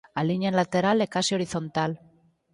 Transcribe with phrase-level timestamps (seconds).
[0.19, 1.91] A liña lateral é case horizontal.